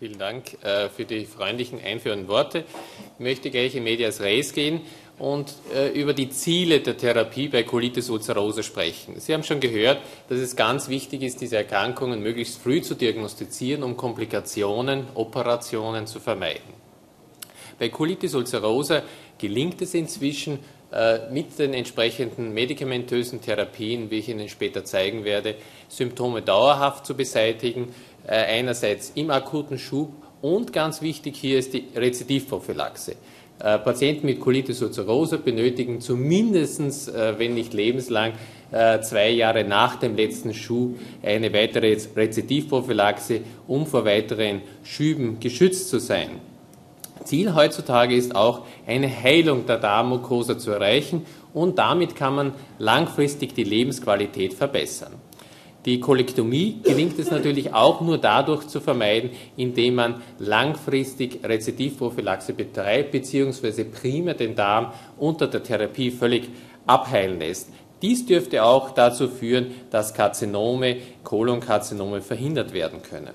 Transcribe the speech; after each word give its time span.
Vielen 0.00 0.18
Dank 0.18 0.56
äh, 0.64 0.88
für 0.88 1.04
die 1.04 1.26
freundlichen 1.26 1.78
einführenden 1.78 2.26
Worte. 2.26 2.64
Ich 3.18 3.22
möchte 3.22 3.50
gleich 3.50 3.74
in 3.74 3.84
Medias 3.84 4.22
Res 4.22 4.54
gehen 4.54 4.80
und 5.18 5.52
äh, 5.74 5.88
über 5.90 6.14
die 6.14 6.30
Ziele 6.30 6.80
der 6.80 6.96
Therapie 6.96 7.48
bei 7.48 7.64
Colitis 7.64 8.08
ulcerosa 8.08 8.62
sprechen. 8.62 9.20
Sie 9.20 9.34
haben 9.34 9.42
schon 9.42 9.60
gehört, 9.60 9.98
dass 10.30 10.38
es 10.38 10.56
ganz 10.56 10.88
wichtig 10.88 11.20
ist, 11.20 11.42
diese 11.42 11.58
Erkrankungen 11.58 12.22
möglichst 12.22 12.62
früh 12.62 12.80
zu 12.80 12.94
diagnostizieren, 12.94 13.82
um 13.82 13.98
Komplikationen, 13.98 15.04
Operationen 15.12 16.06
zu 16.06 16.18
vermeiden. 16.18 16.72
Bei 17.78 17.90
Colitis 17.90 18.34
ulcerosa 18.34 19.02
gelingt 19.36 19.82
es 19.82 19.92
inzwischen, 19.92 20.60
äh, 20.92 21.30
mit 21.30 21.56
den 21.56 21.72
entsprechenden 21.72 22.52
medikamentösen 22.52 23.40
Therapien, 23.40 24.10
wie 24.10 24.18
ich 24.18 24.28
Ihnen 24.28 24.48
später 24.48 24.84
zeigen 24.84 25.24
werde, 25.24 25.54
Symptome 25.88 26.42
dauerhaft 26.42 27.06
zu 27.06 27.14
beseitigen, 27.14 27.94
einerseits 28.34 29.12
im 29.14 29.30
akuten 29.30 29.78
Schub 29.78 30.12
und 30.40 30.72
ganz 30.72 31.02
wichtig 31.02 31.36
hier 31.36 31.58
ist 31.58 31.74
die 31.74 31.88
Rezidivprophylaxe. 31.94 33.16
Äh, 33.58 33.78
Patienten 33.78 34.26
mit 34.26 34.40
Colitis 34.40 34.80
ulcerosa 34.82 35.36
benötigen 35.36 36.00
zumindest, 36.00 37.12
wenn 37.12 37.54
nicht 37.54 37.74
lebenslang, 37.74 38.32
zwei 39.02 39.30
Jahre 39.30 39.64
nach 39.64 39.96
dem 39.96 40.14
letzten 40.14 40.54
Schub 40.54 40.96
eine 41.24 41.52
weitere 41.52 41.96
Rezidivprophylaxe, 42.14 43.40
um 43.66 43.84
vor 43.84 44.04
weiteren 44.04 44.62
Schüben 44.84 45.40
geschützt 45.40 45.88
zu 45.90 45.98
sein. 45.98 46.40
Ziel 47.24 47.54
heutzutage 47.54 48.14
ist 48.14 48.34
auch, 48.34 48.62
eine 48.86 49.08
Heilung 49.08 49.66
der 49.66 49.78
Darmmucosa 49.78 50.58
zu 50.58 50.70
erreichen 50.70 51.26
und 51.52 51.78
damit 51.78 52.16
kann 52.16 52.34
man 52.34 52.52
langfristig 52.78 53.54
die 53.54 53.64
Lebensqualität 53.64 54.54
verbessern. 54.54 55.12
Die 55.86 55.98
Kolektomie 55.98 56.80
gelingt 56.82 57.18
es 57.18 57.30
natürlich 57.30 57.72
auch 57.72 58.02
nur 58.02 58.18
dadurch 58.18 58.66
zu 58.68 58.80
vermeiden, 58.80 59.30
indem 59.56 59.94
man 59.94 60.22
langfristig 60.38 61.40
Rezidivprophylaxe 61.42 62.52
betreibt, 62.52 63.12
beziehungsweise 63.12 63.86
primär 63.86 64.34
den 64.34 64.54
Darm 64.54 64.92
unter 65.16 65.46
der 65.46 65.62
Therapie 65.62 66.10
völlig 66.10 66.50
abheilen 66.86 67.38
lässt. 67.38 67.70
Dies 68.02 68.26
dürfte 68.26 68.62
auch 68.62 68.90
dazu 68.90 69.28
führen, 69.28 69.68
dass 69.90 70.12
Karzinome, 70.12 70.96
Kolonkarzinome 71.24 72.20
verhindert 72.20 72.74
werden 72.74 73.02
können. 73.02 73.34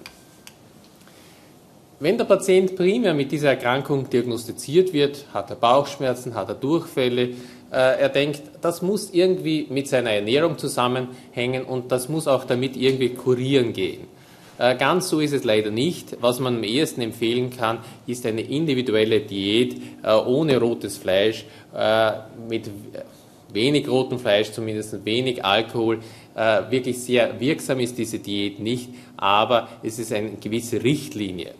Wenn 1.98 2.18
der 2.18 2.26
Patient 2.26 2.76
primär 2.76 3.14
mit 3.14 3.32
dieser 3.32 3.52
Erkrankung 3.52 4.10
diagnostiziert 4.10 4.92
wird, 4.92 5.26
hat 5.34 5.50
er 5.50 5.56
Bauchschmerzen, 5.56 6.36
hat 6.36 6.50
er 6.50 6.56
Durchfälle, 6.56 7.30
äh, 7.72 8.02
er 8.02 8.10
denkt, 8.10 8.42
das 8.62 8.82
muss 8.82 9.12
irgendwie 9.14 9.68
mit 9.70 9.88
seiner 9.88 10.12
Ernährung 10.12 10.58
zusammenhängen 10.58 11.64
und 11.64 11.94
das 11.94 12.10
muss 12.10 12.28
auch 12.28 12.44
damit 12.44 12.76
irgendwie 12.76 13.10
kurieren 13.10 13.72
gehen. 13.72 14.08
Äh, 14.58 14.76
ganz 14.76 15.08
so 15.08 15.22
ist 15.22 15.32
es 15.32 15.46
leider 15.46 15.72
nicht. 15.72 16.18
Was 16.20 16.42
man 16.42 16.58
am 16.58 16.64
ehesten 16.64 17.00
empfehlen 17.00 17.50
kann, 17.50 17.80
ist 18.08 18.26
eine 18.26 18.42
individuelle 18.42 19.22
Diät 19.22 19.76
äh, 20.04 20.14
ohne 20.14 20.58
rotes 20.58 20.98
Fleisch, 20.98 21.46
mit 22.48 22.70
wenig 23.52 23.90
rotem 23.90 24.20
Fleisch, 24.20 24.52
zumindest 24.52 25.04
wenig 25.04 25.44
Alkohol. 25.44 26.00
Wirklich 26.70 27.00
sehr 27.00 27.38
wirksam 27.42 27.82
ist 27.82 27.98
diese 27.98 28.20
Diät 28.20 28.60
nicht, 28.60 28.90
aber 29.18 29.68
es 29.84 30.00
ist 30.00 30.14
eine 30.14 30.32
gewisse 30.42 30.82
Richtlinie. 30.82 31.52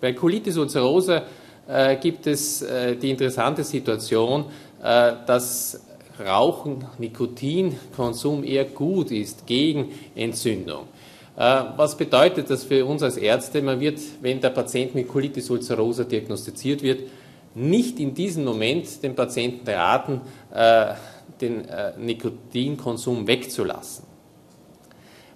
Bei 0.00 0.12
Colitis 0.12 0.56
ulcerosa 0.56 1.22
äh, 1.68 1.96
gibt 1.96 2.26
es 2.26 2.62
äh, 2.62 2.96
die 2.96 3.10
interessante 3.10 3.64
Situation, 3.64 4.46
äh, 4.82 5.12
dass 5.26 5.80
Rauchen, 6.18 6.84
Nikotinkonsum 6.98 8.44
eher 8.44 8.64
gut 8.64 9.10
ist 9.10 9.46
gegen 9.46 9.90
Entzündung. 10.14 10.84
Äh, 11.36 11.62
was 11.76 11.96
bedeutet 11.96 12.50
das 12.50 12.64
für 12.64 12.84
uns 12.84 13.02
als 13.02 13.16
Ärzte? 13.16 13.62
Man 13.62 13.80
wird, 13.80 13.98
wenn 14.20 14.40
der 14.40 14.50
Patient 14.50 14.94
mit 14.94 15.08
Colitis 15.08 15.50
ulcerosa 15.50 16.04
diagnostiziert 16.04 16.82
wird, 16.82 17.02
nicht 17.54 17.98
in 17.98 18.14
diesem 18.14 18.44
Moment 18.44 19.02
den 19.02 19.14
Patienten 19.14 19.68
raten, 19.68 20.20
äh, 20.52 20.94
den 21.40 21.66
äh, 21.66 21.92
Nikotinkonsum 21.98 23.26
wegzulassen. 23.26 24.04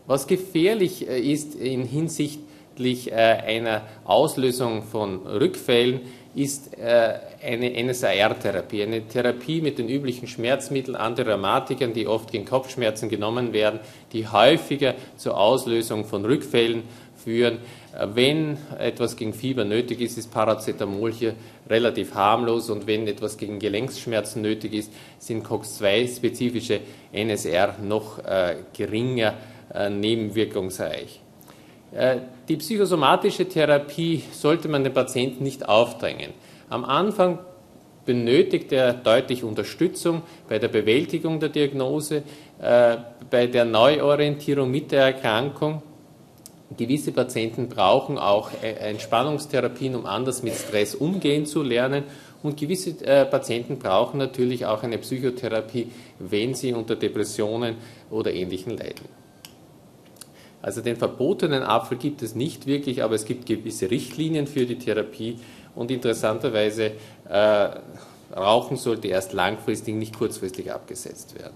Was 0.06 0.26
gefährlich 0.26 1.06
ist 1.06 1.54
in 1.54 1.84
Hinsicht 1.84 2.40
hinsichtlich 2.76 3.12
äh, 3.12 3.14
einer 3.14 3.82
Auslösung 4.04 4.82
von 4.82 5.26
Rückfällen 5.26 6.00
ist 6.34 6.76
äh, 6.76 7.14
eine 7.42 7.70
NSAR-Therapie, 7.84 8.82
eine 8.82 9.06
Therapie 9.06 9.60
mit 9.60 9.78
den 9.78 9.88
üblichen 9.88 10.26
Schmerzmitteln, 10.26 10.96
Antirheumatikern, 10.96 11.92
die 11.92 12.08
oft 12.08 12.32
gegen 12.32 12.44
Kopfschmerzen 12.44 13.08
genommen 13.08 13.52
werden, 13.52 13.78
die 14.12 14.26
häufiger 14.26 14.94
zur 15.16 15.38
Auslösung 15.38 16.04
von 16.04 16.24
Rückfällen 16.24 16.82
führen. 17.22 17.58
Äh, 17.96 18.08
wenn 18.14 18.58
etwas 18.78 19.16
gegen 19.16 19.32
Fieber 19.32 19.64
nötig 19.64 20.00
ist, 20.00 20.18
ist 20.18 20.32
Paracetamol 20.32 21.12
hier 21.12 21.34
relativ 21.70 22.14
harmlos 22.14 22.68
und 22.70 22.86
wenn 22.88 23.06
etwas 23.06 23.36
gegen 23.36 23.60
Gelenksschmerzen 23.60 24.42
nötig 24.42 24.74
ist, 24.74 24.92
sind 25.18 25.44
COX-2-spezifische 25.44 26.80
NSR 27.12 27.76
noch 27.80 28.18
geringer 28.74 29.34
nebenwirkungsreich. 29.90 31.23
Äh, 31.94 32.18
die 32.48 32.56
psychosomatische 32.56 33.48
Therapie 33.48 34.24
sollte 34.32 34.68
man 34.68 34.82
den 34.84 34.92
Patienten 34.92 35.44
nicht 35.44 35.68
aufdrängen. 35.68 36.32
Am 36.68 36.84
Anfang 36.84 37.38
benötigt 38.04 38.72
er 38.72 38.92
deutlich 38.92 39.44
Unterstützung 39.44 40.22
bei 40.48 40.58
der 40.58 40.68
Bewältigung 40.68 41.40
der 41.40 41.50
Diagnose, 41.50 42.22
äh, 42.60 42.96
bei 43.30 43.46
der 43.46 43.64
Neuorientierung 43.64 44.70
mit 44.70 44.90
der 44.90 45.04
Erkrankung. 45.04 45.82
Gewisse 46.76 47.12
Patienten 47.12 47.68
brauchen 47.68 48.18
auch 48.18 48.50
äh, 48.62 48.72
Entspannungstherapien, 48.90 49.94
um 49.94 50.04
anders 50.04 50.42
mit 50.42 50.54
Stress 50.54 50.96
umgehen 50.96 51.46
zu 51.46 51.62
lernen. 51.62 52.04
Und 52.42 52.58
gewisse 52.58 52.92
Patienten 53.30 53.78
brauchen 53.78 54.18
natürlich 54.18 54.66
auch 54.66 54.82
eine 54.82 54.98
Psychotherapie, 54.98 55.90
wenn 56.18 56.52
sie 56.52 56.74
unter 56.74 56.94
Depressionen 56.94 57.76
oder 58.10 58.34
Ähnlichem 58.34 58.76
leiden. 58.76 59.23
Also 60.64 60.80
den 60.80 60.96
verbotenen 60.96 61.62
Apfel 61.62 61.98
gibt 61.98 62.22
es 62.22 62.34
nicht 62.34 62.66
wirklich, 62.66 63.02
aber 63.02 63.16
es 63.16 63.26
gibt 63.26 63.44
gewisse 63.44 63.90
Richtlinien 63.90 64.46
für 64.46 64.64
die 64.64 64.78
Therapie 64.78 65.36
und 65.74 65.90
interessanterweise 65.90 66.92
äh, 67.28 67.68
Rauchen 68.34 68.78
sollte 68.78 69.08
erst 69.08 69.34
langfristig, 69.34 69.94
nicht 69.94 70.16
kurzfristig 70.16 70.72
abgesetzt 70.72 71.38
werden. 71.38 71.52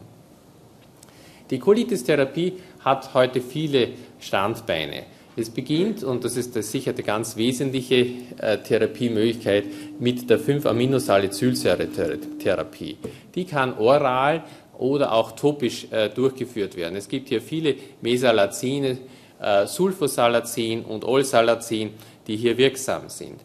Die 1.49 1.59
Colitis-Therapie 1.59 2.59
hat 2.81 3.15
heute 3.15 3.41
viele 3.41 3.93
Standbeine. 4.21 5.05
Es 5.37 5.49
beginnt, 5.49 6.05
und 6.05 6.25
das 6.25 6.37
ist 6.37 6.53
sicher 6.63 6.93
die 6.93 7.03
ganz 7.03 7.39
wesentliche 7.39 8.09
äh, 8.37 8.59
Therapiemöglichkeit, 8.59 9.65
mit 9.99 10.29
der 10.29 10.39
5-Aminosalicylsäure-Therapie. 10.39 12.99
Die 13.35 13.47
kann 13.47 13.79
oral 13.79 14.45
oder 14.79 15.13
auch 15.13 15.33
topisch 15.33 15.89
äh, 15.91 16.09
durchgeführt 16.09 16.77
werden. 16.77 16.97
Es 16.97 17.09
gibt 17.09 17.29
hier 17.29 17.43
viele 17.43 17.75
Mesalazine, 18.01 18.99
äh, 19.41 19.67
Sulfosalazin 19.67 20.85
und 20.85 21.05
Olsalazin, 21.05 21.91
die 22.27 22.37
hier 22.37 22.57
wirksam 22.57 23.09
sind. 23.09 23.41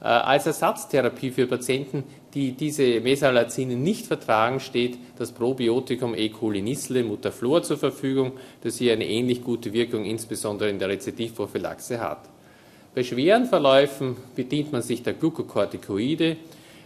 Äh, 0.00 0.06
als 0.06 0.46
Ersatztherapie 0.46 1.30
für 1.30 1.46
Patienten, 1.46 2.04
die 2.34 2.52
diese 2.52 3.00
Mesalazine 3.00 3.76
nicht 3.76 4.06
vertragen, 4.06 4.58
steht 4.58 4.98
das 5.16 5.30
Probiotikum 5.30 6.14
E. 6.14 6.28
coli 6.30 6.60
Nissle 6.60 7.04
Mutaflor 7.04 7.62
zur 7.62 7.78
Verfügung, 7.78 8.32
das 8.62 8.78
hier 8.78 8.92
eine 8.92 9.06
ähnlich 9.06 9.44
gute 9.44 9.72
Wirkung 9.72 10.04
insbesondere 10.04 10.70
in 10.70 10.78
der 10.80 10.88
Rezidivprophylaxe 10.88 12.00
hat. 12.00 12.28
Bei 12.94 13.04
schweren 13.04 13.46
Verläufen 13.46 14.16
bedient 14.34 14.72
man 14.72 14.82
sich 14.82 15.02
der 15.02 15.14
Glukokortikoide, 15.14 16.36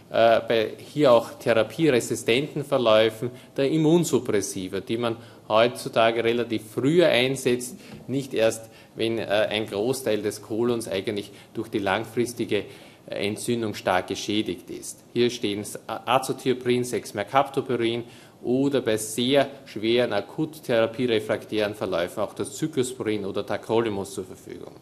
bei 0.09 0.71
hier 0.77 1.11
auch 1.11 1.31
therapieresistenten 1.31 2.63
Verläufen 2.63 3.29
der 3.57 3.69
Immunsuppressiva, 3.69 4.79
die 4.79 4.97
man 4.97 5.17
heutzutage 5.47 6.23
relativ 6.23 6.63
früher 6.73 7.07
einsetzt, 7.07 7.77
nicht 8.07 8.33
erst, 8.33 8.69
wenn 8.95 9.19
äh, 9.19 9.23
ein 9.23 9.67
Großteil 9.67 10.21
des 10.21 10.41
Kolons 10.41 10.87
eigentlich 10.87 11.31
durch 11.53 11.69
die 11.69 11.79
langfristige 11.79 12.65
äh, 13.09 13.27
Entzündung 13.27 13.73
stark 13.73 14.07
geschädigt 14.07 14.69
ist. 14.69 15.03
Hier 15.13 15.29
stehen 15.29 15.63
Azotioprin, 15.87 16.83
6-Mercaptopurin 16.83 18.03
oder 18.43 18.81
bei 18.81 18.97
sehr 18.97 19.49
schweren 19.65 20.13
akut 20.13 20.63
therapierefraktären 20.63 21.75
Verläufen 21.75 22.21
auch 22.21 22.33
das 22.33 22.55
Cyclosporin 22.57 23.25
oder 23.25 23.45
Tacrolimus 23.45 24.13
zur 24.13 24.25
Verfügung. 24.25 24.73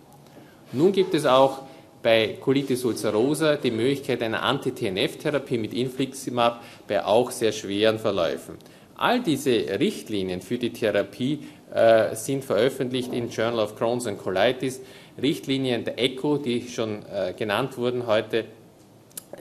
Nun 0.72 0.92
gibt 0.92 1.14
es 1.14 1.26
auch 1.26 1.62
bei 2.06 2.38
Colitis 2.40 2.86
ulcerosa 2.86 3.56
die 3.56 3.72
Möglichkeit 3.72 4.22
einer 4.22 4.44
Anti-TNF-Therapie 4.44 5.58
mit 5.58 5.74
Infliximab 5.74 6.64
bei 6.88 7.04
auch 7.04 7.32
sehr 7.32 7.52
schweren 7.52 7.98
Verläufen. 7.98 8.60
All 8.96 9.24
diese 9.24 9.50
Richtlinien 9.80 10.40
für 10.40 10.60
die 10.60 10.72
Therapie 10.72 11.40
äh, 11.74 12.16
sind 12.16 12.46
veröffentlicht 12.46 13.12
im 13.12 13.30
Journal 13.30 13.60
of 13.60 13.76
Crohn's 13.76 14.06
and 14.06 14.20
Colitis. 14.20 14.82
Richtlinien 15.20 15.84
der 15.84 15.98
ECHO, 15.98 16.38
die 16.38 16.68
schon 16.68 17.04
äh, 17.12 17.34
genannt 17.36 17.76
wurden 17.76 18.06
heute. 18.06 18.46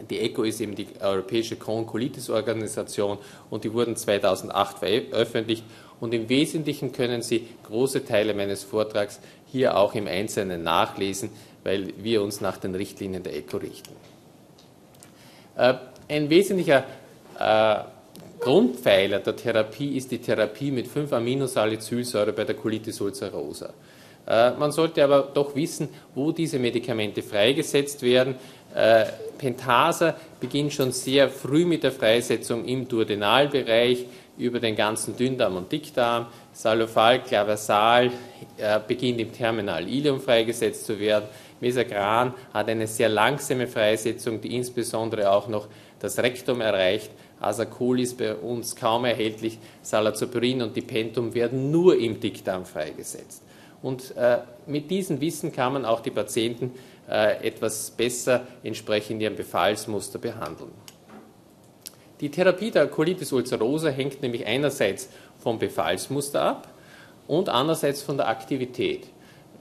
Die 0.09 0.21
ECHO 0.21 0.45
ist 0.45 0.63
eben 0.63 0.75
die 0.75 0.89
Europäische 1.03 1.57
Crohn-Colitis-Organisation 1.57 3.19
und 3.51 3.65
die 3.65 3.75
wurden 3.75 3.95
2008 3.95 4.79
veröffentlicht. 4.79 5.65
Und 6.01 6.15
im 6.15 6.31
Wesentlichen 6.31 6.93
können 6.93 7.21
Sie 7.21 7.47
große 7.69 8.07
Teile 8.07 8.33
meines 8.33 8.65
Vortrags 8.65 9.21
hier 9.53 9.77
auch 9.77 9.95
im 9.95 10.07
Einzelnen 10.07 10.63
nachlesen, 10.63 11.29
weil 11.65 11.93
wir 11.97 12.23
uns 12.23 12.41
nach 12.41 12.59
den 12.59 12.75
Richtlinien 12.75 13.23
der 13.23 13.35
ECO 13.37 13.57
richten. 13.57 13.91
Äh, 15.57 15.75
ein 16.09 16.31
wesentlicher 16.31 16.85
äh, 17.39 17.77
Grundpfeiler 18.41 19.21
der 19.21 19.37
Therapie 19.37 19.97
ist 19.97 20.11
die 20.11 20.19
Therapie 20.19 20.71
mit 20.71 20.87
5-Aminosalicylsäure 20.87 22.33
bei 22.33 22.45
der 22.45 22.55
Colitis 22.55 23.01
ulcerosa. 23.01 23.73
Äh, 24.27 24.53
man 24.53 24.73
sollte 24.73 25.03
aber 25.03 25.31
doch 25.35 25.55
wissen, 25.55 25.89
wo 26.15 26.33
diese 26.33 26.59
Medikamente 26.59 27.23
freigesetzt 27.23 28.03
werden. 28.03 28.37
Äh, 28.75 29.07
Pentasa 29.39 30.17
beginnt 30.41 30.73
schon 30.73 30.93
sehr 30.93 31.29
früh 31.29 31.65
mit 31.65 31.83
der 31.83 31.93
Freisetzung 31.93 32.65
im 32.65 32.89
Duodenalbereich 32.89 34.07
über 34.37 34.59
den 34.59 34.75
ganzen 34.75 35.17
Dünndarm 35.17 35.57
und 35.57 35.71
Dickdarm. 35.71 36.27
Salofal, 36.53 37.23
Clavasal 37.23 38.11
äh, 38.57 38.81
beginnt 38.87 39.21
im 39.21 39.33
Terminal 39.33 39.89
Ilium 39.89 40.21
freigesetzt 40.21 40.87
zu 40.87 40.99
werden. 40.99 41.27
Mesagran 41.61 42.35
hat 42.53 42.69
eine 42.69 42.87
sehr 42.87 43.09
langsame 43.09 43.67
Freisetzung, 43.67 44.41
die 44.41 44.57
insbesondere 44.57 45.31
auch 45.31 45.49
noch 45.49 45.69
das 46.01 46.19
Rektum 46.19 46.61
erreicht. 46.61 47.11
Asacol 47.41 48.01
ist 48.01 48.19
bei 48.19 48.35
uns 48.35 48.75
kaum 48.75 49.05
erhältlich. 49.05 49.59
Salazoperin 49.83 50.63
und 50.63 50.77
Dipentum 50.77 51.35
werden 51.35 51.71
nur 51.71 51.99
im 51.99 52.21
Dickdarm 52.21 52.65
freigesetzt. 52.65 53.43
Und 53.83 54.17
äh, 54.17 54.39
mit 54.67 54.91
diesem 54.91 55.21
Wissen 55.21 55.53
kann 55.53 55.75
man 55.75 55.85
auch 55.85 56.01
die 56.01 56.11
Patienten 56.11 56.73
etwas 57.07 57.91
besser 57.91 58.47
entsprechend 58.63 59.21
ihrem 59.21 59.37
Befallsmuster 59.37 60.19
behandeln. 60.19 60.73
Die 62.21 62.31
Therapie 62.31 62.71
der 62.71 62.87
Colitis 62.87 63.33
ulcerosa 63.33 63.91
hängt 63.91 64.23
nämlich 64.23 64.47
einerseits 64.47 65.09
vom 65.39 65.59
Befallsmuster 65.59 66.41
ab 66.41 66.69
und 67.27 67.49
andererseits 67.49 68.03
von 68.03 68.17
der 68.17 68.29
Aktivität. 68.29 69.09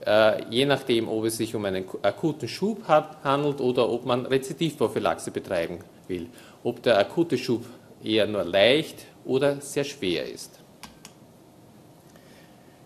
Äh, 0.06 0.44
je 0.50 0.66
nachdem, 0.66 1.08
ob 1.08 1.24
es 1.24 1.36
sich 1.36 1.54
um 1.54 1.64
einen 1.64 1.84
akuten 2.02 2.48
Schub 2.48 2.86
handelt 2.86 3.60
oder 3.60 3.88
ob 3.88 4.04
man 4.04 4.26
Rezidivprophylaxe 4.26 5.30
betreiben 5.30 5.78
will. 6.08 6.28
Ob 6.62 6.82
der 6.82 6.98
akute 6.98 7.38
Schub 7.38 7.64
eher 8.02 8.26
nur 8.26 8.44
leicht 8.44 9.06
oder 9.24 9.60
sehr 9.60 9.84
schwer 9.84 10.30
ist. 10.30 10.60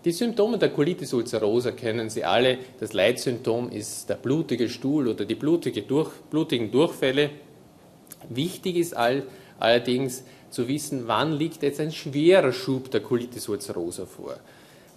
Die 0.05 0.13
Symptome 0.13 0.57
der 0.57 0.69
Colitis 0.69 1.13
ulcerosa 1.13 1.71
kennen 1.71 2.09
Sie 2.09 2.23
alle. 2.23 2.57
Das 2.79 2.93
Leitsymptom 2.93 3.69
ist 3.69 4.09
der 4.09 4.15
blutige 4.15 4.69
Stuhl 4.69 5.09
oder 5.09 5.25
die 5.25 5.35
blutige 5.35 5.81
Durch, 5.81 6.09
blutigen 6.29 6.71
Durchfälle. 6.71 7.31
Wichtig 8.29 8.77
ist 8.77 8.95
all, 8.95 9.23
allerdings 9.59 10.23
zu 10.51 10.69
wissen, 10.69 11.03
wann 11.07 11.33
liegt 11.33 11.63
jetzt 11.63 11.81
ein 11.81 11.91
schwerer 11.91 12.53
Schub 12.53 12.89
der 12.91 13.01
Colitis 13.01 13.49
ulcerosa 13.49 14.05
vor. 14.05 14.37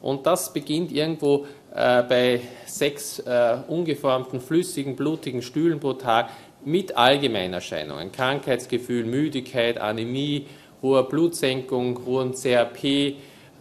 Und 0.03 0.25
das 0.25 0.53
beginnt 0.53 0.93
irgendwo 0.93 1.47
äh, 1.75 2.03
bei 2.05 2.41
sechs 2.67 3.19
äh, 3.19 3.57
ungeformten, 3.67 4.41
flüssigen, 4.41 4.95
blutigen 4.95 5.43
Stühlen 5.43 5.81
pro 5.81 5.95
Tag 5.95 6.31
mit 6.65 6.97
Allgemeinerscheinungen. 6.97 8.13
Krankheitsgefühl, 8.13 9.05
Müdigkeit, 9.05 9.79
Anämie, 9.79 10.47
hoher 10.81 11.09
Blutsenkung, 11.09 12.05
hohen 12.07 12.35
CRP, 12.35 13.17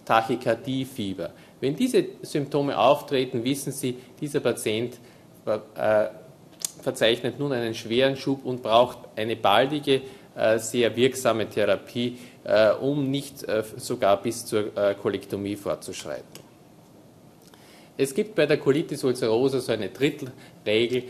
Tachykardie, 0.05 0.85
Fieber. 0.85 1.31
Wenn 1.59 1.75
diese 1.75 2.03
Symptome 2.23 2.77
auftreten, 2.77 3.43
wissen 3.43 3.71
Sie, 3.71 3.97
dieser 4.19 4.39
Patient 4.39 4.97
äh, 5.45 6.07
verzeichnet 6.81 7.39
nun 7.39 7.53
einen 7.53 7.73
schweren 7.73 8.15
Schub 8.15 8.45
und 8.45 8.63
braucht 8.63 8.97
eine 9.15 9.35
baldige, 9.35 10.01
äh, 10.35 10.57
sehr 10.57 10.95
wirksame 10.95 11.47
Therapie, 11.47 12.17
äh, 12.43 12.71
um 12.71 13.09
nicht 13.09 13.45
sogar 13.77 14.21
bis 14.21 14.45
zur 14.45 14.71
Kolektomie 15.01 15.55
fortzuschreiten. 15.55 16.51
Es 17.97 18.15
gibt 18.15 18.33
bei 18.33 18.47
der 18.47 18.57
Colitis 18.57 19.03
ulcerosa 19.03 19.59
so 19.59 19.71
eine 19.71 19.89
Drittelregel. 19.89 21.03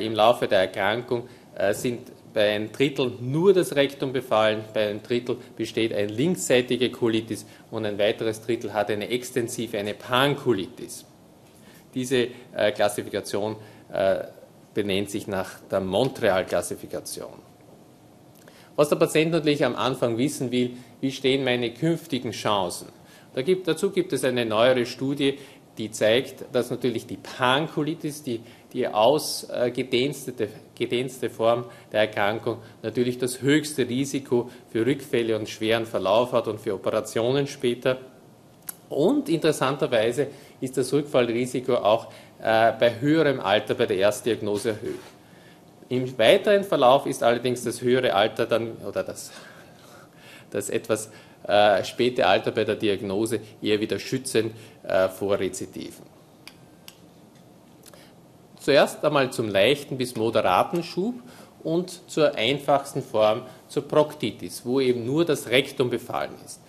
Im 0.00 0.14
Laufe 0.14 0.46
der 0.46 0.60
Erkrankung 0.60 1.28
sind 1.72 2.12
bei 2.36 2.54
einem 2.54 2.70
Drittel 2.70 3.12
nur 3.22 3.54
das 3.54 3.74
Rektum 3.76 4.12
befallen, 4.12 4.62
bei 4.74 4.90
einem 4.90 5.02
Drittel 5.02 5.38
besteht 5.56 5.94
eine 5.94 6.08
linksseitige 6.08 6.90
Colitis 6.90 7.46
und 7.70 7.86
ein 7.86 7.98
weiteres 7.98 8.42
Drittel 8.42 8.74
hat 8.74 8.90
eine 8.90 9.08
extensive, 9.08 9.78
eine 9.78 9.94
Pancolitis. 9.94 11.06
Diese 11.94 12.28
äh, 12.54 12.72
Klassifikation 12.72 13.56
äh, 13.90 14.24
benennt 14.74 15.10
sich 15.10 15.26
nach 15.26 15.60
der 15.70 15.80
Montreal-Klassifikation. 15.80 17.32
Was 18.76 18.90
der 18.90 18.96
Patient 18.96 19.32
natürlich 19.32 19.64
am 19.64 19.74
Anfang 19.74 20.18
wissen 20.18 20.52
will, 20.52 20.76
wie 21.00 21.12
stehen 21.12 21.42
meine 21.42 21.72
künftigen 21.72 22.32
Chancen? 22.32 22.88
Da 23.34 23.40
gibt, 23.40 23.66
dazu 23.66 23.90
gibt 23.90 24.12
es 24.12 24.24
eine 24.24 24.44
neuere 24.44 24.84
Studie, 24.84 25.38
die 25.78 25.90
zeigt, 25.90 26.44
dass 26.52 26.70
natürlich 26.70 27.06
die 27.06 27.16
Pancolitis, 27.16 28.22
die 28.22 28.40
die 28.72 28.86
ausgedehnste 28.88 30.50
Form 31.30 31.64
der 31.92 32.00
Erkrankung 32.00 32.58
natürlich 32.82 33.16
das 33.18 33.40
höchste 33.40 33.88
Risiko 33.88 34.50
für 34.70 34.84
Rückfälle 34.84 35.38
und 35.38 35.48
schweren 35.48 35.86
Verlauf 35.86 36.32
hat 36.32 36.46
und 36.46 36.60
für 36.60 36.74
Operationen 36.74 37.46
später. 37.46 37.98
Und 38.88 39.28
interessanterweise 39.28 40.28
ist 40.60 40.76
das 40.76 40.92
Rückfallrisiko 40.92 41.74
auch 41.76 42.12
äh, 42.38 42.72
bei 42.78 43.00
höherem 43.00 43.40
Alter 43.40 43.74
bei 43.74 43.86
der 43.86 43.96
Erstdiagnose 43.96 44.70
erhöht. 44.70 45.00
Im 45.88 46.18
weiteren 46.18 46.64
Verlauf 46.64 47.06
ist 47.06 47.22
allerdings 47.22 47.64
das 47.64 47.80
höhere 47.80 48.14
Alter 48.14 48.44
dann 48.44 48.72
oder 48.86 49.04
das, 49.04 49.30
das 50.50 50.68
etwas 50.68 51.10
äh, 51.46 51.84
späte 51.84 52.26
Alter 52.26 52.50
bei 52.50 52.64
der 52.64 52.76
Diagnose 52.76 53.40
eher 53.62 53.80
wieder 53.80 53.98
schützend 53.98 54.52
äh, 54.82 55.08
vor 55.08 55.38
Rezidiven. 55.38 56.04
Zuerst 58.60 59.04
einmal 59.04 59.32
zum 59.32 59.48
leichten 59.48 59.96
bis 59.96 60.16
moderaten 60.16 60.82
Schub 60.82 61.14
und 61.62 62.10
zur 62.10 62.34
einfachsten 62.34 63.02
Form 63.02 63.42
zur 63.68 63.86
Proktitis, 63.86 64.62
wo 64.64 64.80
eben 64.80 65.04
nur 65.04 65.24
das 65.24 65.48
Rektum 65.48 65.88
befallen 65.90 66.34
ist. 66.44 66.60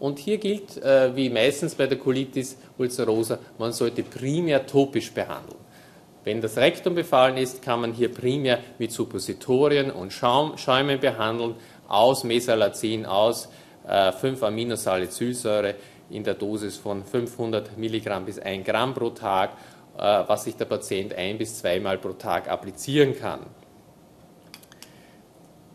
Und 0.00 0.18
hier 0.18 0.38
gilt, 0.38 0.82
äh, 0.82 1.14
wie 1.14 1.30
meistens 1.30 1.74
bei 1.74 1.86
der 1.86 1.98
Colitis 1.98 2.56
ulcerosa, 2.76 3.38
man 3.58 3.72
sollte 3.72 4.02
primär 4.02 4.66
topisch 4.66 5.12
behandeln. 5.12 5.58
Wenn 6.24 6.40
das 6.40 6.56
Rektum 6.56 6.94
befallen 6.94 7.36
ist, 7.36 7.62
kann 7.62 7.80
man 7.82 7.92
hier 7.92 8.12
primär 8.12 8.58
mit 8.78 8.90
Suppositorien 8.90 9.90
und 9.90 10.12
Schäumen 10.12 10.98
behandeln, 10.98 11.54
aus 11.86 12.24
Mesalazin, 12.24 13.06
aus 13.06 13.48
5-Aminosalicylsäure 13.86 15.74
in 16.10 16.24
der 16.24 16.34
Dosis 16.34 16.76
von 16.76 17.04
500 17.04 17.76
Milligramm 17.76 18.24
bis 18.24 18.38
1 18.38 18.64
Gramm 18.66 18.94
pro 18.94 19.10
Tag 19.10 19.50
äh, 19.96 20.24
was 20.26 20.44
sich 20.44 20.56
der 20.56 20.64
Patient 20.64 21.14
ein- 21.14 21.38
bis 21.38 21.58
zweimal 21.58 21.98
pro 21.98 22.12
Tag 22.12 22.48
applizieren 22.48 23.16
kann. 23.16 23.46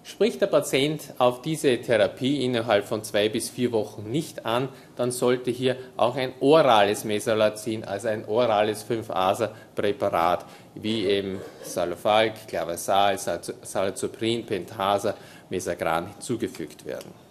Spricht 0.03 0.41
der 0.41 0.47
Patient 0.47 1.13
auf 1.19 1.43
diese 1.43 1.77
Therapie 1.79 2.43
innerhalb 2.43 2.85
von 2.85 3.03
zwei 3.03 3.29
bis 3.29 3.49
vier 3.49 3.71
Wochen 3.71 4.09
nicht 4.09 4.43
an, 4.43 4.69
dann 4.95 5.11
sollte 5.11 5.51
hier 5.51 5.77
auch 5.97 6.15
ein 6.15 6.33
orales 6.39 7.03
Mesalazin, 7.03 7.83
also 7.83 8.07
ein 8.07 8.27
orales 8.27 8.83
5-Asa-Präparat, 8.89 10.45
wie 10.73 11.05
eben 11.05 11.39
Salofalk, 11.61 12.47
Clavasal, 12.47 13.19
Salazoprin, 13.19 14.45
Pentasa, 14.47 15.13
Mesagran 15.49 16.07
hinzugefügt 16.07 16.85
werden. 16.85 17.28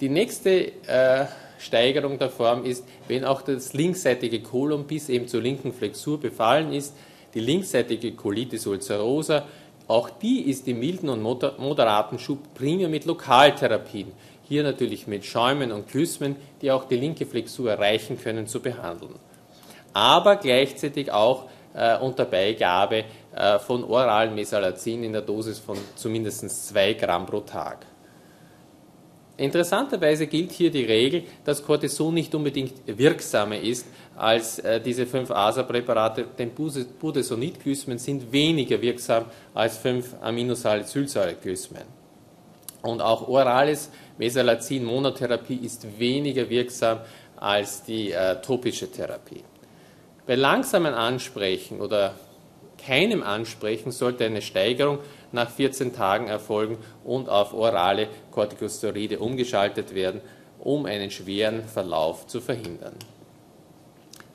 Die 0.00 0.08
nächste 0.08 0.72
äh, 0.86 1.26
Steigerung 1.58 2.18
der 2.18 2.30
Form 2.30 2.64
ist, 2.64 2.84
wenn 3.08 3.24
auch 3.24 3.42
das 3.42 3.72
linksseitige 3.72 4.42
Kolon 4.42 4.86
bis 4.86 5.08
eben 5.08 5.26
zur 5.26 5.42
linken 5.42 5.72
Flexur 5.72 6.20
befallen 6.20 6.72
ist, 6.72 6.94
die 7.34 7.40
linksseitige 7.40 8.12
Colitis 8.12 8.66
ulcerosa, 8.66 9.44
auch 9.88 10.10
die 10.10 10.42
ist 10.42 10.68
im 10.68 10.78
milden 10.78 11.08
und 11.08 11.22
moderaten 11.22 12.18
Schub 12.18 12.54
primär 12.54 12.88
mit 12.88 13.06
Lokaltherapien, 13.06 14.12
hier 14.44 14.62
natürlich 14.62 15.06
mit 15.06 15.24
Schäumen 15.24 15.72
und 15.72 15.88
Klysmen, 15.88 16.36
die 16.62 16.70
auch 16.70 16.84
die 16.84 16.96
linke 16.96 17.26
Flexur 17.26 17.70
erreichen 17.70 18.20
können, 18.20 18.46
zu 18.46 18.60
behandeln. 18.60 19.14
Aber 19.92 20.36
gleichzeitig 20.36 21.10
auch 21.10 21.46
äh, 21.74 21.98
unter 21.98 22.24
Beigabe 22.24 23.04
äh, 23.34 23.58
von 23.58 23.82
oralen 23.82 24.34
Mesalazin 24.34 25.02
in 25.02 25.12
der 25.12 25.22
Dosis 25.22 25.58
von 25.58 25.76
zumindest 25.96 26.68
2 26.68 26.94
Gramm 26.94 27.26
pro 27.26 27.40
Tag. 27.40 27.86
Interessanterweise 29.38 30.26
gilt 30.26 30.50
hier 30.50 30.72
die 30.72 30.84
Regel, 30.84 31.22
dass 31.44 31.64
Cortison 31.64 32.12
nicht 32.12 32.34
unbedingt 32.34 32.74
wirksamer 32.86 33.60
ist 33.60 33.86
als 34.16 34.58
äh, 34.58 34.80
diese 34.80 35.04
5-ASA-Präparate, 35.04 36.24
denn 36.36 36.50
Budesonid-Glychmen 36.50 37.98
sind 37.98 38.32
weniger 38.32 38.82
wirksam 38.82 39.26
als 39.54 39.80
5-Aminosalicylsäure-Glychmen. 39.84 41.84
Und 42.82 43.00
auch 43.00 43.28
orales 43.28 43.90
Mesalazin-Monotherapie 44.18 45.60
ist 45.62 45.86
weniger 46.00 46.50
wirksam 46.50 46.98
als 47.36 47.84
die 47.84 48.10
äh, 48.10 48.40
topische 48.40 48.90
Therapie. 48.90 49.44
Bei 50.26 50.34
langsamen 50.34 50.94
Ansprechen 50.94 51.80
oder 51.80 52.16
keinem 52.84 53.22
Ansprechen 53.22 53.92
sollte 53.92 54.24
eine 54.24 54.42
Steigerung 54.42 54.98
nach 55.32 55.50
14 55.50 55.94
Tagen 55.94 56.28
erfolgen 56.28 56.78
und 57.04 57.28
auf 57.28 57.54
orale 57.54 58.08
Corticosteroide 58.30 59.18
umgeschaltet 59.18 59.94
werden, 59.94 60.20
um 60.58 60.86
einen 60.86 61.10
schweren 61.10 61.64
Verlauf 61.64 62.26
zu 62.26 62.40
verhindern. 62.40 62.94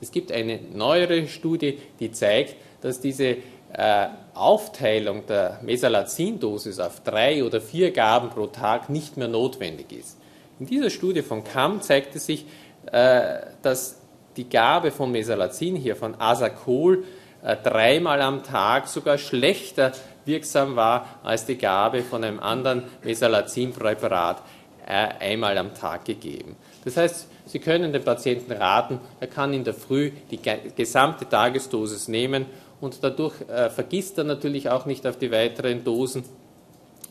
Es 0.00 0.10
gibt 0.10 0.32
eine 0.32 0.60
neuere 0.72 1.26
Studie, 1.28 1.78
die 2.00 2.12
zeigt, 2.12 2.56
dass 2.82 3.00
diese 3.00 3.36
äh, 3.72 4.06
Aufteilung 4.34 5.26
der 5.26 5.60
Mesalazin-Dosis 5.62 6.78
auf 6.78 7.00
drei 7.00 7.42
oder 7.42 7.60
vier 7.60 7.90
Gaben 7.90 8.30
pro 8.30 8.46
Tag 8.46 8.90
nicht 8.90 9.16
mehr 9.16 9.28
notwendig 9.28 9.92
ist. 9.92 10.18
In 10.60 10.66
dieser 10.66 10.90
Studie 10.90 11.22
von 11.22 11.42
Kamm 11.42 11.80
zeigte 11.80 12.18
sich, 12.18 12.46
äh, 12.92 13.38
dass 13.62 14.00
die 14.36 14.48
Gabe 14.48 14.90
von 14.90 15.10
Mesalazin 15.10 15.76
hier, 15.76 15.96
von 15.96 16.20
Asacol, 16.20 17.04
äh, 17.42 17.56
dreimal 17.56 18.20
am 18.20 18.42
Tag 18.42 18.88
sogar 18.88 19.18
schlechter 19.18 19.92
wirksam 20.24 20.76
war 20.76 21.20
als 21.22 21.46
die 21.46 21.56
Gabe 21.58 22.02
von 22.02 22.24
einem 22.24 22.40
anderen 22.40 22.84
Mesalazin-Präparat 23.02 24.42
einmal 24.86 25.56
am 25.56 25.74
Tag 25.74 26.04
gegeben. 26.04 26.56
Das 26.84 26.96
heißt, 26.96 27.28
Sie 27.46 27.58
können 27.58 27.92
dem 27.92 28.02
Patienten 28.02 28.52
raten, 28.52 29.00
er 29.20 29.26
kann 29.26 29.52
in 29.52 29.64
der 29.64 29.74
Früh 29.74 30.12
die 30.30 30.40
gesamte 30.74 31.28
Tagesdosis 31.28 32.08
nehmen 32.08 32.46
und 32.80 33.04
dadurch 33.04 33.34
äh, 33.48 33.68
vergisst 33.68 34.16
er 34.16 34.24
natürlich 34.24 34.70
auch 34.70 34.86
nicht 34.86 35.06
auf 35.06 35.18
die 35.18 35.30
weiteren 35.30 35.84
Dosen, 35.84 36.24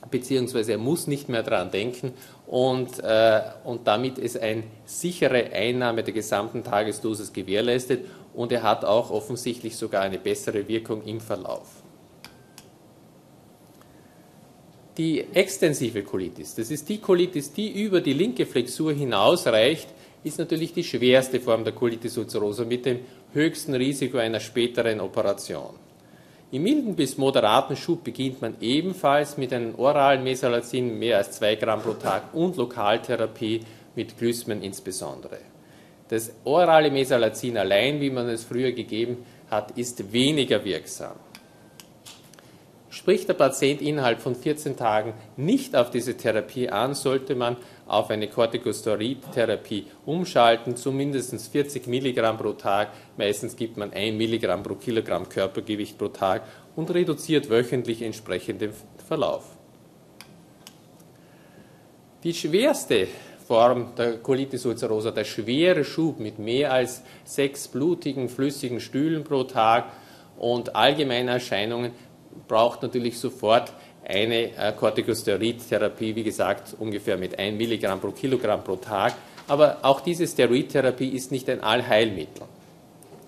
beziehungsweise 0.10 0.74
er 0.74 0.77
muss 0.79 1.05
nicht 1.05 1.29
mehr 1.29 1.43
daran 1.43 1.70
denken 1.70 2.13
und, 2.48 3.00
äh, 3.03 3.41
und 3.63 3.88
damit 3.88 4.17
ist 4.17 4.39
eine 4.39 4.63
sichere 4.86 5.51
Einnahme 5.53 6.03
der 6.03 6.15
gesamten 6.15 6.63
Tagesdosis 6.63 7.32
gewährleistet 7.32 8.05
und 8.34 8.51
er 8.51 8.63
hat 8.63 8.86
auch 8.86 9.12
offensichtlich 9.12 9.77
sogar 9.77 10.01
eine 10.01 10.17
bessere 10.17 10.67
Wirkung 10.67 11.03
im 11.03 11.22
Verlauf. 11.22 11.84
Die 14.98 15.26
extensive 15.34 16.04
Colitis, 16.04 16.54
das 16.54 16.70
ist 16.70 16.88
die 16.88 17.00
Colitis, 17.00 17.52
die 17.52 17.84
über 17.84 18.00
die 18.00 18.14
linke 18.14 18.46
Flexur 18.46 18.94
hinausreicht, 18.94 19.88
ist 20.24 20.38
natürlich 20.38 20.72
die 20.72 20.84
schwerste 20.84 21.40
Form 21.40 21.64
der 21.64 21.74
Colitis 21.74 22.16
ulcerosa 22.16 22.64
mit 22.64 22.86
dem 22.86 23.00
höchsten 23.34 23.74
Risiko 23.74 24.20
einer 24.20 24.40
späteren 24.40 25.02
Operation. 25.02 25.74
Im 26.52 26.62
milden 26.62 26.96
bis 26.96 27.18
moderaten 27.18 27.76
Schub 27.76 28.04
beginnt 28.04 28.40
man 28.44 28.56
ebenfalls 28.62 29.36
mit 29.36 29.52
einem 29.52 29.74
oralen 29.80 30.24
Mesalazin 30.24 31.00
mehr 31.00 31.18
als 31.18 31.32
2 31.32 31.56
Gramm 31.56 31.82
pro 31.82 31.94
Tag 31.94 32.32
und 32.32 32.56
Lokaltherapie 32.56 33.62
mit 33.96 34.16
Glysmen 34.20 34.62
insbesondere. 34.62 35.40
Das 36.08 36.32
orale 36.44 36.92
Mesalazin 36.92 37.58
allein, 37.58 38.00
wie 38.00 38.12
man 38.12 38.30
es 38.30 38.44
früher 38.44 38.72
gegeben 38.72 39.26
hat, 39.50 39.76
ist 39.76 40.14
weniger 40.14 40.64
wirksam. 40.64 41.16
Spricht 42.94 43.28
der 43.28 43.34
Patient 43.34 43.82
innerhalb 43.82 44.22
von 44.22 44.36
14 44.36 44.78
Tagen 44.78 45.16
nicht 45.36 45.76
auf 45.76 45.90
diese 45.90 46.16
Therapie 46.16 46.70
an, 46.70 46.94
sollte 46.94 47.34
man 47.34 47.58
auf 47.88 48.12
eine 48.12 48.28
Corticosteroid-Therapie 48.28 49.88
umschalten, 50.06 50.76
zu 50.76 50.92
mindestens 50.92 51.48
40 51.48 51.88
Milligramm 51.88 52.38
pro 52.38 52.54
Tag. 52.54 52.90
Meistens 53.18 53.56
gibt 53.56 53.78
man 53.78 53.92
1 53.92 54.16
Milligramm 54.16 54.62
pro 54.62 54.76
Kilogramm 54.76 55.28
Körpergewicht 55.28 55.98
pro 55.98 56.10
Tag 56.10 56.44
und 56.76 56.94
reduziert 56.94 57.50
wöchentlich 57.50 58.04
entsprechend 58.04 58.62
den 58.62 58.74
Verlauf. 59.08 59.58
Die 62.24 62.36
schwerste 62.36 63.08
Form 63.48 63.96
der 63.98 64.18
Colitis 64.20 64.68
ulcerosa, 64.68 65.10
der 65.10 65.24
schwere 65.24 65.84
Schub 65.84 66.20
mit 66.20 66.38
mehr 66.38 66.72
als 66.72 67.02
sechs 67.24 67.68
blutigen, 67.68 68.30
flüssigen 68.30 68.80
Stühlen 68.80 69.24
pro 69.24 69.46
Tag 69.46 69.86
und 70.38 70.76
allgemeine 70.76 71.32
Erscheinungen, 71.32 71.92
braucht 72.48 72.82
natürlich 72.82 73.20
sofort 73.20 73.72
eine 74.06 74.56
äh, 74.56 74.74
Corticosteroid-Therapie, 74.74 76.16
wie 76.16 76.24
gesagt, 76.24 76.75
ungefähr 76.80 77.18
mit 77.18 77.38
1 77.38 77.58
Milligramm 77.58 78.00
pro 78.00 78.12
Kilogramm 78.12 78.63
pro 78.63 78.75
Tag. 78.75 79.13
Aber 79.48 79.80
auch 79.82 80.02
diese 80.02 80.28
Steroidtherapie 80.28 81.10
ist 81.10 81.32
nicht 81.32 81.50
ein 81.50 81.62
Allheilmittel. 81.62 82.46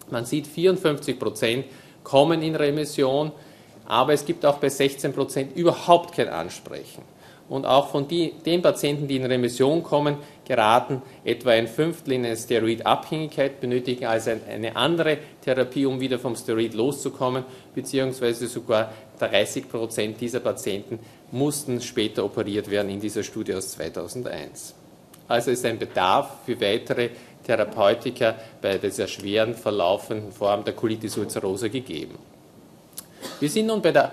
Man 0.10 0.26
sieht, 0.26 0.48
54 0.48 1.20
Prozent 1.20 1.66
kommen 2.04 2.42
in 2.42 2.56
Remission, 2.56 3.32
aber 3.86 4.14
es 4.14 4.26
gibt 4.26 4.46
auch 4.46 4.58
bei 4.58 4.70
16 4.70 5.14
Prozent 5.14 5.56
überhaupt 5.56 6.14
kein 6.16 6.30
Ansprechen 6.30 7.04
und 7.48 7.66
auch 7.66 7.90
von 7.90 8.08
die, 8.08 8.34
den 8.46 8.62
Patienten, 8.62 9.08
die 9.08 9.18
in 9.18 9.25
Remission 9.25 9.84
kommen, 9.84 10.18
geraten, 10.46 11.02
etwa 11.24 11.52
ein 11.52 11.68
Fünftel 11.68 12.14
in 12.14 12.25
eine 12.25 12.36
Steroidabhängigkeit, 12.36 13.62
benötigen 13.62 14.06
also 14.06 14.32
eine 14.50 14.75
andere 14.75 15.18
Therapie, 15.44 15.86
um 15.86 16.00
wieder 16.00 16.18
vom 16.18 16.36
Steroid 16.36 16.74
loszukommen, 16.74 17.44
beziehungsweise 17.74 18.48
sogar 18.48 18.92
30 19.20 19.70
Prozent 19.70 20.20
dieser 20.20 20.40
Patienten 20.40 21.00
mussten 21.32 21.82
später 21.82 22.25
operiert 22.25 22.70
werden 22.70 22.90
in 22.90 23.00
dieser 23.00 23.24
Studie 23.24 23.54
aus 23.54 23.72
2001. 23.72 24.74
Also 25.28 25.52
ist 25.52 25.66
ein 25.66 25.80
Bedarf 25.80 26.46
für 26.46 26.60
weitere 26.62 27.10
Therapeutika 27.46 28.36
bei 28.62 28.78
dieser 28.78 29.08
schweren 29.08 29.56
verlaufenden 29.56 30.32
Form 30.32 30.64
der 30.64 30.74
Colitis 30.74 31.18
ulcerosa 31.18 31.68
gegeben. 31.68 32.18
Wir 33.40 33.50
sind 33.50 33.68
nun 33.68 33.82
bei 33.82 33.92
der 33.92 34.12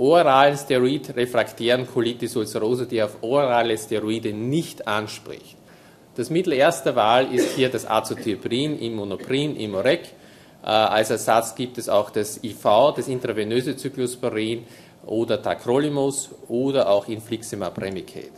oralen 0.00 0.56
Steroid-refraktären 0.56 1.86
Colitis 1.86 2.34
ulcerosa, 2.34 2.86
die 2.86 3.02
auf 3.02 3.18
orale 3.20 3.76
Steroide 3.76 4.32
nicht 4.32 4.88
anspricht. 4.88 5.56
Das 6.16 6.30
Mittel 6.30 6.54
erster 6.54 6.96
Wahl 6.96 7.32
ist 7.32 7.54
hier 7.54 7.68
das 7.68 7.86
Azotioprin, 7.88 8.78
Immunoprin, 8.78 9.56
Imorec. 9.56 10.08
Äh, 10.62 10.66
als 10.66 11.10
Ersatz 11.10 11.54
gibt 11.54 11.76
es 11.76 11.88
auch 11.88 12.10
das 12.10 12.42
IV, 12.42 12.94
das 12.96 13.08
intravenöse 13.08 13.76
Cyclosporin 13.76 14.64
oder 15.04 15.40
Tacrolimus 15.40 16.30
oder 16.48 16.88
auch 16.88 17.06
Infliximab 17.06 17.80
Remicade. 17.80 18.32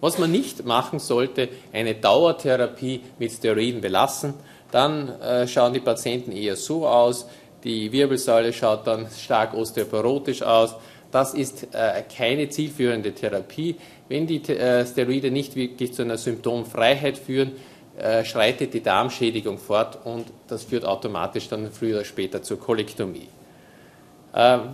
Was 0.00 0.18
man 0.18 0.32
nicht 0.32 0.64
machen 0.64 0.98
sollte, 0.98 1.48
eine 1.72 1.94
Dauertherapie 1.94 3.02
mit 3.18 3.32
Steroiden 3.32 3.80
belassen, 3.80 4.34
dann 4.70 5.08
äh, 5.20 5.46
schauen 5.46 5.72
die 5.72 5.80
Patienten 5.80 6.32
eher 6.32 6.56
so 6.56 6.86
aus, 6.86 7.26
die 7.66 7.90
Wirbelsäule 7.90 8.52
schaut 8.52 8.86
dann 8.86 9.08
stark 9.10 9.52
osteoporotisch 9.52 10.42
aus. 10.42 10.76
Das 11.10 11.34
ist 11.34 11.74
äh, 11.74 12.02
keine 12.16 12.48
zielführende 12.48 13.12
Therapie. 13.12 13.76
Wenn 14.08 14.26
die 14.26 14.40
äh, 14.48 14.86
Steroide 14.86 15.30
nicht 15.32 15.56
wirklich 15.56 15.92
zu 15.92 16.02
einer 16.02 16.16
Symptomfreiheit 16.16 17.18
führen, 17.18 17.52
äh, 17.98 18.24
schreitet 18.24 18.72
die 18.72 18.82
Darmschädigung 18.82 19.58
fort 19.58 19.98
und 20.04 20.26
das 20.46 20.64
führt 20.64 20.84
automatisch 20.84 21.48
dann 21.48 21.70
früher 21.72 21.96
oder 21.96 22.04
später 22.04 22.42
zur 22.42 22.58
Kolektomie. 22.58 23.28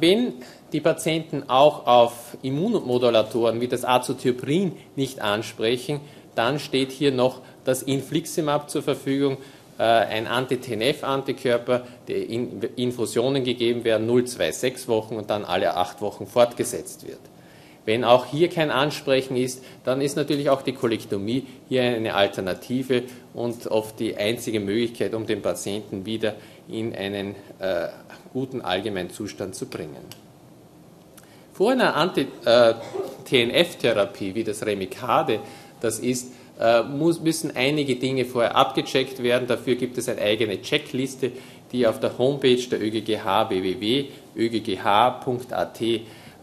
Wenn 0.01 0.35
die 0.73 0.81
Patienten 0.81 1.45
auch 1.49 1.87
auf 1.87 2.37
Immunmodulatoren 2.43 3.61
wie 3.61 3.69
das 3.69 3.85
Azotioprin 3.85 4.73
nicht 4.97 5.21
ansprechen, 5.21 6.01
dann 6.35 6.59
steht 6.59 6.91
hier 6.91 7.13
noch 7.13 7.43
das 7.65 7.85
Infliximab 7.85 8.71
zur 8.71 8.83
Verfügung. 8.83 9.37
Äh, 9.83 9.85
ein 9.85 10.27
Anti-TNF-Antikörper, 10.29 11.83
der 12.07 12.29
in 12.29 12.63
Infusionen 12.77 13.43
gegeben 13.43 13.83
werden, 13.83 14.09
0,26 14.09 14.87
Wochen 14.87 15.17
und 15.17 15.29
dann 15.29 15.45
alle 15.45 15.75
acht 15.75 16.01
Wochen 16.01 16.29
fortgesetzt 16.29 17.05
wird. 17.05 17.19
Wenn 17.85 18.05
auch 18.05 18.27
hier 18.27 18.49
kein 18.49 18.71
Ansprechen 18.71 19.37
ist, 19.37 19.65
dann 19.83 20.01
ist 20.01 20.15
natürlich 20.15 20.51
auch 20.51 20.63
die 20.63 20.75
Kolektomie 20.75 21.49
hier 21.69 21.83
eine 21.83 22.15
Alternative 22.15 23.03
und 23.35 23.67
oft 23.67 23.99
die 23.99 24.17
einzige 24.17 24.61
Möglichkeit, 24.61 25.15
um 25.15 25.27
den 25.27 25.43
Patienten 25.43 26.07
wieder 26.07 26.37
in 26.69 26.95
einen 26.95 27.35
äh, 27.59 27.89
guten 28.33 28.61
Allgemeinzustand 28.61 29.57
zu 29.57 29.67
bringen. 29.67 30.07
Vor 31.55 31.73
einer 31.73 31.97
Anti-TNF-Therapie 31.97 34.31
äh, 34.31 34.35
wie 34.37 34.45
das 34.45 34.65
Remicade, 34.65 35.41
das 35.81 35.99
ist 35.99 36.29
muss, 36.97 37.21
müssen 37.21 37.57
einige 37.57 37.97
Dinge 37.97 38.25
vorher 38.25 38.55
abgecheckt 38.55 39.23
werden. 39.23 39.47
Dafür 39.49 39.75
gibt 39.75 39.99
es 39.99 40.09
eine 40.09 40.21
eigene 40.21 40.63
Checkliste, 40.63 41.33
die 41.73 41.87
auf 41.87 42.01
der 42.01 42.17
Homepage 42.19 42.63
der 42.71 42.81
ÖGGH 42.81 43.49
www.öggh.at 43.49 44.11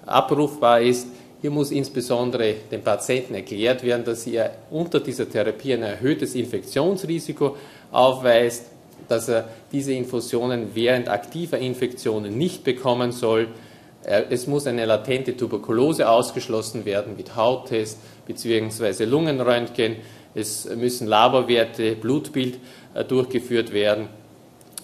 abrufbar 0.05 0.81
ist. 0.81 1.07
Hier 1.41 1.51
muss 1.51 1.71
insbesondere 1.71 2.55
den 2.69 2.83
Patienten 2.83 3.33
erklärt 3.33 3.83
werden, 3.83 4.03
dass 4.03 4.27
er 4.27 4.51
unter 4.71 4.99
dieser 4.99 5.29
Therapie 5.29 5.73
ein 5.73 5.83
erhöhtes 5.83 6.35
Infektionsrisiko 6.35 7.55
aufweist, 7.91 8.65
dass 9.07 9.29
er 9.29 9.47
diese 9.71 9.93
Infusionen 9.93 10.71
während 10.73 11.07
aktiver 11.07 11.57
Infektionen 11.57 12.37
nicht 12.37 12.65
bekommen 12.65 13.13
soll. 13.13 13.47
Äh, 14.03 14.23
es 14.29 14.47
muss 14.47 14.67
eine 14.67 14.85
latente 14.85 15.37
Tuberkulose 15.37 16.09
ausgeschlossen 16.09 16.83
werden 16.83 17.15
mit 17.15 17.37
Hauttest 17.37 17.99
bzw. 18.29 19.05
Lungenröntgen. 19.05 19.97
Es 20.35 20.69
müssen 20.75 21.07
Laborwerte, 21.07 21.95
Blutbild 21.95 22.59
äh, 22.93 23.03
durchgeführt 23.03 23.73
werden. 23.73 24.07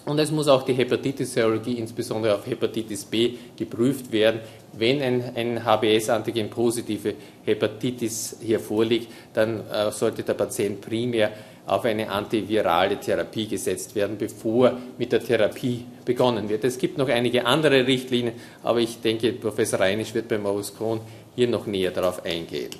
Und 0.04 0.20
es 0.20 0.30
muss 0.30 0.46
auch 0.46 0.62
die 0.62 0.74
Hepatitis-Serologie, 0.74 1.78
insbesondere 1.78 2.34
auf 2.36 2.46
Hepatitis 2.46 3.04
B, 3.04 3.34
geprüft 3.56 4.12
werden. 4.12 4.40
Wenn 4.72 5.02
ein, 5.02 5.32
ein 5.34 5.64
HBS-Antigen-positive 5.64 7.14
Hepatitis 7.44 8.36
hier 8.40 8.60
vorliegt, 8.60 9.10
dann 9.34 9.68
äh, 9.68 9.90
sollte 9.90 10.22
der 10.22 10.34
Patient 10.34 10.80
primär 10.80 11.32
auf 11.66 11.84
eine 11.84 12.08
antivirale 12.08 13.00
Therapie 13.00 13.48
gesetzt 13.48 13.96
werden, 13.96 14.16
bevor 14.16 14.78
mit 14.96 15.10
der 15.10 15.20
Therapie 15.20 15.84
begonnen 16.04 16.48
wird. 16.48 16.62
Es 16.62 16.78
gibt 16.78 16.98
noch 16.98 17.08
einige 17.08 17.44
andere 17.44 17.84
Richtlinien, 17.84 18.34
aber 18.62 18.78
ich 18.78 19.00
denke, 19.00 19.32
Professor 19.32 19.80
Reinisch 19.80 20.14
wird 20.14 20.28
beim 20.28 20.42
Maus 20.42 20.76
Crohn 20.76 21.00
hier 21.34 21.48
noch 21.48 21.66
näher 21.66 21.90
darauf 21.90 22.24
eingehen. 22.24 22.70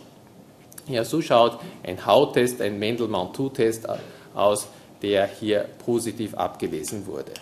Ja, 0.89 1.05
so 1.05 1.21
schaut 1.21 1.59
ein 1.83 2.07
Hauttest, 2.07 2.61
ein 2.61 2.79
Mendel-Mantoux-Test 2.79 3.89
aus, 4.35 4.69
der 5.03 5.27
hier 5.27 5.67
positiv 5.85 6.35
abgelesen 6.35 7.07
wurde. 7.07 7.33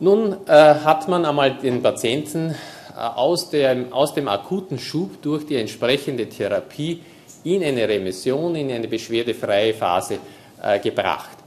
Nun 0.00 0.36
äh, 0.46 0.52
hat 0.52 1.08
man 1.08 1.24
einmal 1.24 1.54
den 1.54 1.82
Patienten 1.82 2.50
äh, 2.50 3.00
aus, 3.00 3.50
dem, 3.50 3.92
aus 3.92 4.14
dem 4.14 4.28
akuten 4.28 4.78
Schub 4.78 5.22
durch 5.22 5.46
die 5.46 5.56
entsprechende 5.56 6.28
Therapie 6.28 7.02
in 7.44 7.64
eine 7.64 7.88
Remission, 7.88 8.54
in 8.54 8.70
eine 8.70 8.86
beschwerdefreie 8.86 9.74
Phase 9.74 10.18
äh, 10.62 10.78
gebracht. 10.78 11.37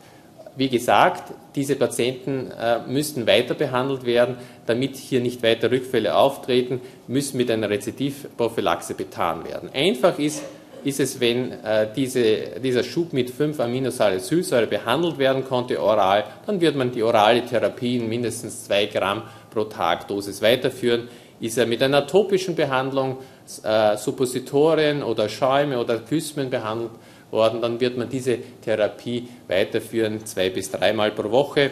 Wie 0.62 0.70
gesagt, 0.70 1.34
diese 1.56 1.76
Patienten 1.76 2.52
äh, 2.52 2.82
müssten 2.88 3.26
weiter 3.26 3.56
behandelt 3.56 4.06
werden, 4.06 4.36
damit 4.68 4.96
hier 4.96 5.20
nicht 5.20 5.42
weiter 5.42 5.72
Rückfälle 5.72 6.16
auftreten, 6.16 6.82
müssen 7.08 7.38
mit 7.38 7.50
einer 7.50 7.68
Rezidivprophylaxe 7.68 8.94
betan 8.94 9.44
werden. 9.44 9.72
Einfach 9.74 10.20
ist, 10.20 10.44
ist 10.84 11.00
es, 11.00 11.20
wenn 11.20 11.52
äh, 11.52 11.88
diese, 11.96 12.60
dieser 12.64 12.84
Schub 12.84 13.12
mit 13.12 13.32
5-Aminosalicylsäure 13.32 14.68
behandelt 14.68 15.18
werden 15.18 15.46
konnte, 15.46 15.82
oral, 15.82 16.26
dann 16.46 16.62
wird 16.62 16.76
man 16.76 16.92
die 16.92 17.02
orale 17.02 17.44
Therapie 17.44 17.98
in 17.98 18.08
mindestens 18.08 18.66
2 18.66 18.86
Gramm 18.86 19.24
pro 19.50 19.64
Tag 19.64 20.08
Dosis 20.10 20.44
weiterführen. 20.44 21.08
Ist 21.40 21.58
er 21.58 21.66
mit 21.66 21.82
einer 21.82 22.06
topischen 22.06 22.54
Behandlung, 22.54 23.18
äh, 23.64 23.98
Suppositorien 23.98 25.02
oder 25.02 25.28
Schäume 25.28 25.80
oder 25.80 25.98
Kysmen 25.98 26.52
behandelt 26.52 26.92
worden, 27.32 27.62
dann 27.62 27.80
wird 27.80 27.98
man 27.98 28.10
diese 28.10 28.38
Therapie 28.64 29.28
weiterführen, 29.48 30.26
zwei 30.26 30.50
bis 30.50 30.72
dreimal 30.72 31.12
pro 31.12 31.32
Woche. 31.32 31.72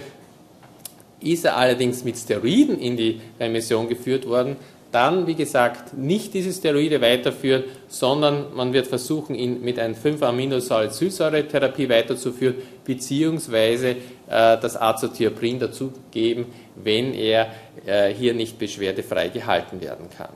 Ist 1.20 1.46
er 1.46 1.58
allerdings 1.58 2.04
mit 2.04 2.18
Steroiden 2.18 2.80
in 2.80 2.96
die 2.96 3.20
Remission 3.40 3.90
geführt 3.90 4.28
worden, 4.28 4.56
dann, 4.92 5.28
wie 5.28 5.36
gesagt, 5.36 5.96
nicht 5.96 6.34
diese 6.34 6.52
Steroide 6.52 7.00
weiterführen, 7.00 7.66
sondern 7.88 8.56
man 8.56 8.74
wird 8.74 8.88
versuchen, 8.88 9.36
ihn 9.36 9.62
mit 9.62 9.78
einer 9.78 9.94
5-Aminosalicylsäure-Therapie 9.96 11.88
weiterzuführen, 11.90 12.56
beziehungsweise 12.86 13.90
äh, 13.90 13.96
das 14.28 14.76
Azotioprin 14.76 15.60
dazugeben, 15.60 16.48
wenn 16.76 17.14
er 17.14 17.52
äh, 17.86 18.12
hier 18.14 18.34
nicht 18.34 18.58
beschwerdefrei 18.58 19.30
gehalten 19.30 19.80
werden 19.82 20.10
kann. 20.10 20.34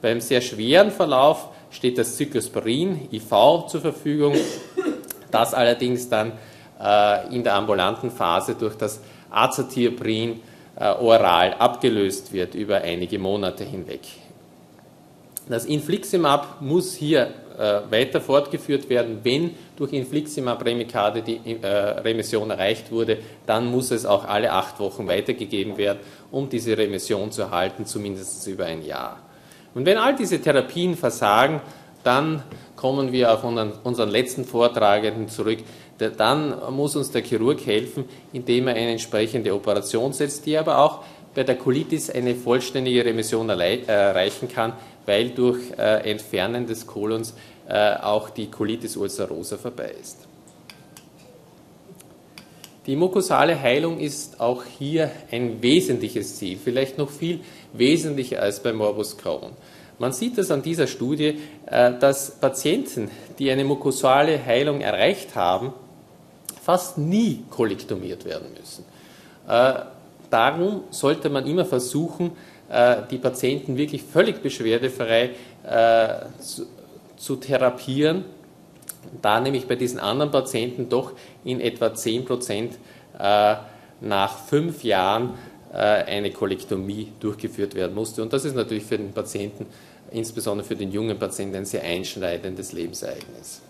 Beim 0.00 0.20
sehr 0.20 0.40
schweren 0.40 0.90
Verlauf 0.90 1.50
steht 1.74 1.98
das 1.98 2.16
Cyclosporin 2.16 3.08
IV 3.12 3.66
zur 3.66 3.80
Verfügung, 3.80 4.34
das 5.30 5.52
allerdings 5.52 6.08
dann 6.08 6.32
äh, 6.80 7.34
in 7.34 7.42
der 7.42 7.54
ambulanten 7.54 8.10
Phase 8.10 8.54
durch 8.54 8.76
das 8.76 9.00
Azotioprin 9.30 10.40
äh, 10.76 10.88
oral 10.88 11.54
abgelöst 11.54 12.32
wird 12.32 12.54
über 12.54 12.76
einige 12.76 13.18
Monate 13.18 13.64
hinweg. 13.64 14.00
Das 15.48 15.66
Infliximab 15.66 16.62
muss 16.62 16.94
hier 16.94 17.34
äh, 17.58 17.80
weiter 17.90 18.20
fortgeführt 18.20 18.88
werden. 18.88 19.20
Wenn 19.24 19.50
durch 19.76 19.92
Infliximab 19.92 20.64
Remicade 20.64 21.22
die 21.22 21.40
äh, 21.60 21.66
Remission 21.66 22.50
erreicht 22.50 22.90
wurde, 22.90 23.18
dann 23.46 23.66
muss 23.66 23.90
es 23.90 24.06
auch 24.06 24.24
alle 24.24 24.52
acht 24.52 24.80
Wochen 24.80 25.06
weitergegeben 25.06 25.76
werden, 25.76 25.98
um 26.30 26.48
diese 26.48 26.78
Remission 26.78 27.30
zu 27.30 27.42
erhalten, 27.42 27.84
zumindest 27.84 28.46
über 28.46 28.64
ein 28.64 28.84
Jahr. 28.84 29.18
Und 29.74 29.86
wenn 29.86 29.98
all 29.98 30.14
diese 30.14 30.40
Therapien 30.40 30.96
versagen, 30.96 31.60
dann 32.04 32.42
kommen 32.76 33.12
wir 33.12 33.32
auf 33.32 33.44
unseren, 33.44 34.10
letzten 34.10 34.44
Vortragenden 34.44 35.28
zurück, 35.28 35.58
dann 35.98 36.74
muss 36.74 36.96
uns 36.96 37.10
der 37.10 37.22
Chirurg 37.22 37.64
helfen, 37.64 38.04
indem 38.32 38.68
er 38.68 38.74
eine 38.74 38.92
entsprechende 38.92 39.54
Operation 39.54 40.12
setzt, 40.12 40.44
die 40.46 40.56
aber 40.58 40.78
auch 40.78 41.04
bei 41.34 41.44
der 41.44 41.56
Colitis 41.56 42.10
eine 42.10 42.34
vollständige 42.34 43.04
Remission 43.04 43.48
erreichen 43.48 44.48
kann, 44.48 44.74
weil 45.06 45.30
durch 45.30 45.58
äh, 45.78 46.10
Entfernen 46.10 46.66
des 46.66 46.86
Kolons 46.86 47.34
äh, 47.68 47.94
auch 47.96 48.30
die 48.30 48.50
Colitis 48.50 48.96
ulcerosa 48.96 49.56
vorbei 49.56 49.94
ist. 50.00 50.28
Die 52.86 52.96
mukosale 52.96 53.58
Heilung 53.58 53.98
ist 53.98 54.40
auch 54.40 54.62
hier 54.64 55.10
ein 55.30 55.62
wesentliches 55.62 56.36
Ziel, 56.36 56.58
vielleicht 56.62 56.98
noch 56.98 57.10
viel 57.10 57.40
wesentlicher 57.72 58.42
als 58.42 58.60
bei 58.60 58.74
Morbus 58.74 59.16
Crohn. 59.16 59.52
Man 59.98 60.12
sieht 60.12 60.36
es 60.36 60.50
an 60.50 60.60
dieser 60.60 60.86
Studie, 60.86 61.38
äh, 61.66 61.92
dass 61.98 62.32
Patienten, 62.32 63.10
die 63.38 63.50
eine 63.50 63.64
mukosale 63.64 64.44
Heilung 64.44 64.80
erreicht 64.82 65.34
haben, 65.34 65.72
fast 66.62 66.98
nie 66.98 67.44
kolektomiert 67.48 68.24
werden 68.26 68.48
müssen. 68.58 68.84
Äh, 69.48 69.84
darum 70.30 70.82
sollte 70.90 71.30
man 71.30 71.46
immer 71.46 71.64
versuchen, 71.64 72.32
äh, 72.68 72.96
die 73.10 73.18
Patienten 73.18 73.76
wirklich 73.76 74.02
völlig 74.02 74.42
beschwerdefrei 74.42 75.30
zu, 77.16 77.36
therapieren, 77.36 78.26
da 79.22 79.40
nämlich 79.40 79.66
bei 79.66 79.76
diesen 79.76 79.98
anderen 79.98 80.30
Patienten 80.30 80.88
doch 80.88 81.12
in 81.44 81.60
etwa 81.60 81.94
10 81.94 82.24
Prozent 82.24 82.78
nach 84.00 84.38
fünf 84.38 84.84
Jahren 84.84 85.34
äh, 85.74 85.76
eine 85.76 86.30
Kolektomie 86.30 87.08
durchgeführt 87.18 87.74
werden 87.74 87.94
musste. 87.94 88.22
Und 88.22 88.32
das 88.32 88.44
ist 88.44 88.54
natürlich 88.54 88.84
für 88.84 88.96
den 88.96 89.12
Patienten, 89.12 89.66
insbesondere 90.12 90.66
für 90.66 90.76
den 90.76 90.92
jungen 90.92 91.18
Patienten, 91.18 91.56
ein 91.56 91.64
sehr 91.64 91.82
einschneidendes 91.82 92.72
Lebensereignis. 92.72 93.60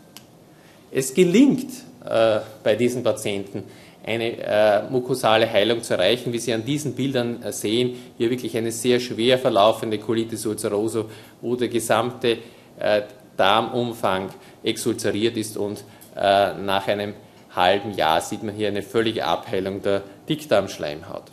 Es 0.90 1.14
gelingt 1.14 1.70
äh, 2.04 2.40
bei 2.62 2.76
diesen 2.76 3.02
Patienten, 3.02 3.64
eine 4.04 4.36
äh, 4.36 4.90
mukosale 4.90 5.50
Heilung 5.50 5.82
zu 5.82 5.94
erreichen, 5.94 6.30
wie 6.30 6.38
Sie 6.38 6.52
an 6.52 6.62
diesen 6.62 6.94
Bildern 6.94 7.42
äh, 7.42 7.52
sehen. 7.52 7.96
Hier 8.18 8.28
wirklich 8.28 8.54
eine 8.54 8.70
sehr 8.70 9.00
schwer 9.00 9.38
verlaufende 9.38 9.98
Colitis 9.98 10.44
ulcerosa, 10.44 11.06
wo 11.40 11.56
der 11.56 11.68
gesamte 11.68 12.36
äh, 12.78 13.02
Darmumfang 13.36 14.30
exulzeriert 14.62 15.36
ist 15.36 15.56
und 15.56 15.84
äh, 16.16 16.54
nach 16.54 16.86
einem 16.88 17.14
halben 17.54 17.92
Jahr 17.92 18.20
sieht 18.20 18.42
man 18.42 18.54
hier 18.54 18.68
eine 18.68 18.82
völlige 18.82 19.24
Abheilung 19.24 19.82
der 19.82 20.02
Dickdarmschleimhaut. 20.28 21.24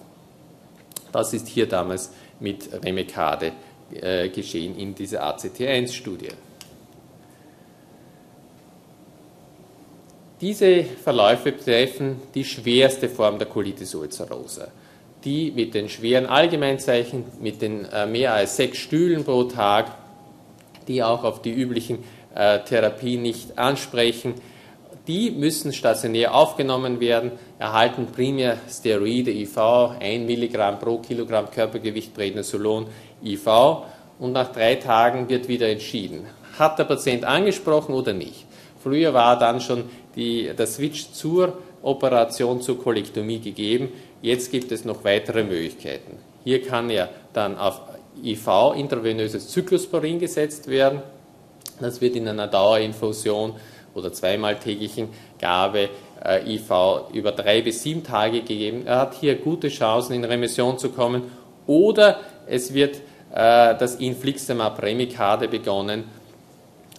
Das 1.12 1.34
ist 1.34 1.48
hier 1.48 1.68
damals 1.68 2.12
mit 2.40 2.70
Remekade 2.84 3.52
äh, 3.94 4.30
geschehen 4.30 4.78
in 4.78 4.96
dieser 4.96 5.24
ACT1-Studie. 5.24 6.30
Diese 10.40 10.84
Verläufe 10.84 11.52
betreffen 11.52 12.20
die 12.34 12.44
schwerste 12.44 13.08
Form 13.10 13.38
der 13.38 13.48
Colitis 13.48 13.94
ulcerosa, 13.94 14.70
die 15.24 15.52
mit 15.52 15.76
den 15.76 15.88
schweren 15.88 16.26
Allgemeinzeichen, 16.26 17.26
mit 17.40 17.62
den 17.62 17.86
äh, 17.86 18.08
mehr 18.08 18.34
als 18.34 18.56
sechs 18.56 18.80
Stühlen 18.80 19.24
pro 19.24 19.44
Tag, 19.44 19.92
die 20.88 21.04
auch 21.04 21.24
auf 21.24 21.42
die 21.42 21.52
üblichen 21.52 22.00
äh, 22.36 22.60
Therapien 22.60 23.22
nicht 23.22 23.58
ansprechen, 23.58 24.36
die 25.08 25.32
müssen 25.32 25.74
stationär 25.74 26.34
aufgenommen 26.34 27.00
werden, 27.00 27.32
erhalten 27.58 28.08
primär 28.08 28.58
Steroide 28.70 29.32
IV, 29.32 29.58
1 29.58 30.26
Milligramm 30.26 30.80
pro 30.80 31.00
Kilogramm 31.00 31.50
Körpergewicht 31.50 32.14
Prednisolon 32.14 32.86
IV 33.24 33.48
und 34.20 34.34
nach 34.34 34.52
drei 34.52 34.76
Tagen 34.76 35.28
wird 35.28 35.48
wieder 35.48 35.70
entschieden, 35.70 36.26
hat 36.58 36.78
der 36.78 36.84
Patient 36.84 37.26
angesprochen 37.26 37.96
oder 37.96 38.14
nicht. 38.14 38.46
Früher 38.84 39.14
war 39.14 39.38
dann 39.38 39.60
schon 39.60 39.86
die, 40.16 40.52
der 40.58 40.68
Switch 40.68 41.12
zur 41.12 41.58
Operation 41.82 42.62
zur 42.62 42.82
Kolektomie 42.82 43.40
gegeben, 43.40 43.90
jetzt 44.22 44.52
gibt 44.52 44.72
es 44.72 44.86
noch 44.86 45.04
weitere 45.04 45.44
Möglichkeiten. 45.44 46.18
Hier 46.44 46.62
kann 46.62 46.90
er 46.90 47.10
dann 47.34 47.58
auf 47.58 47.82
IV, 48.24 48.74
intravenöses 48.76 49.50
Zyklosporin, 49.50 50.20
gesetzt 50.20 50.68
werden. 50.68 51.02
Das 51.80 52.02
wird 52.02 52.16
in 52.16 52.28
einer 52.28 52.48
Dauerinfusion 52.48 53.54
oder 53.94 54.14
zweimal 54.14 54.58
täglichen 54.58 55.10
Gabe 55.40 55.90
äh, 56.24 56.56
IV 56.56 56.72
über 57.14 57.32
drei 57.32 57.62
bis 57.62 57.84
sieben 57.84 58.04
Tage 58.04 58.42
gegeben. 58.42 58.86
Er 58.86 59.00
hat 59.00 59.16
hier 59.16 59.36
gute 59.36 59.70
Chancen, 59.70 60.14
in 60.14 60.24
Remission 60.24 60.78
zu 60.78 60.90
kommen. 60.90 61.24
Oder 61.68 62.20
es 62.48 62.74
wird 62.74 62.98
äh, 63.34 63.76
das 63.78 63.96
Infliximab 63.96 64.82
Remicade 64.82 65.48
begonnen 65.48 66.04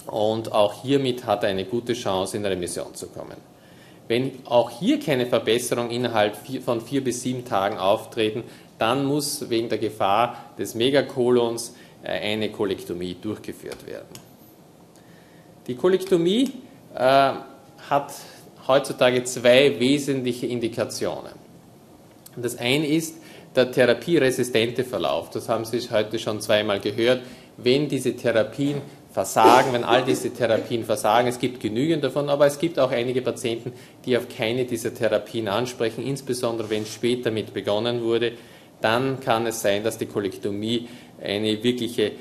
und 0.06 0.52
auch 0.52 0.82
hiermit 0.82 1.26
hat 1.26 1.44
er 1.44 1.50
eine 1.50 1.64
gute 1.64 1.92
Chance, 1.92 2.36
in 2.36 2.44
Remission 2.44 2.94
zu 2.94 3.08
kommen. 3.08 3.36
Wenn 4.08 4.32
auch 4.46 4.70
hier 4.70 4.98
keine 4.98 5.26
Verbesserung 5.26 5.90
innerhalb 5.90 6.36
von 6.64 6.80
vier 6.80 7.04
bis 7.04 7.22
sieben 7.22 7.44
Tagen 7.44 7.78
auftreten, 7.78 8.42
dann 8.82 9.04
muss 9.04 9.48
wegen 9.48 9.68
der 9.68 9.78
Gefahr 9.78 10.52
des 10.58 10.74
Megakolons 10.74 11.76
äh, 12.02 12.08
eine 12.08 12.50
Kolektomie 12.50 13.14
durchgeführt 13.14 13.86
werden. 13.86 14.08
Die 15.68 15.76
Kolektomie 15.76 16.50
äh, 16.92 16.98
hat 16.98 18.12
heutzutage 18.66 19.22
zwei 19.22 19.78
wesentliche 19.78 20.46
Indikationen. 20.48 21.32
Das 22.36 22.58
eine 22.58 22.88
ist 22.88 23.18
der 23.54 23.70
therapieresistente 23.70 24.82
Verlauf. 24.82 25.30
Das 25.30 25.48
haben 25.48 25.64
Sie 25.64 25.78
heute 25.92 26.18
schon 26.18 26.40
zweimal 26.40 26.80
gehört. 26.80 27.22
Wenn 27.58 27.88
diese 27.88 28.16
Therapien 28.16 28.80
versagen, 29.12 29.74
wenn 29.74 29.84
all 29.84 30.04
diese 30.04 30.30
Therapien 30.30 30.84
versagen, 30.84 31.28
es 31.28 31.38
gibt 31.38 31.60
genügend 31.60 32.02
davon, 32.02 32.28
aber 32.28 32.46
es 32.46 32.58
gibt 32.58 32.80
auch 32.80 32.90
einige 32.90 33.22
Patienten, 33.22 33.74
die 34.06 34.16
auf 34.16 34.26
keine 34.28 34.64
dieser 34.64 34.92
Therapien 34.92 35.46
ansprechen, 35.46 36.04
insbesondere 36.04 36.70
wenn 36.70 36.86
später 36.86 37.30
mit 37.30 37.54
begonnen 37.54 38.02
wurde, 38.02 38.32
dann 38.82 39.20
kann 39.20 39.46
es 39.46 39.62
sein, 39.62 39.84
dass 39.84 39.98
die 39.98 40.06
Kolektomie 40.06 40.88
eine 41.22 41.62
wirkliche 41.62 42.12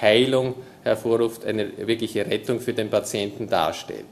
Heilung 0.00 0.54
hervorruft, 0.82 1.44
eine 1.44 1.86
wirkliche 1.86 2.26
Rettung 2.26 2.60
für 2.60 2.72
den 2.72 2.90
Patienten 2.90 3.48
darstellt. 3.48 4.06